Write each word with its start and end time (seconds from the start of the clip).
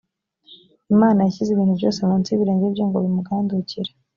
imana 0.93 1.19
yashyize 1.21 1.49
ibintu 1.51 1.73
byose 1.79 1.99
munsi 2.09 2.27
y’ibirenge 2.31 2.65
bye 2.73 2.83
ngo 2.87 2.97
bimugandukire 3.03 3.91